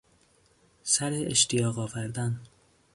[0.83, 2.41] سر اشتیاق آوردن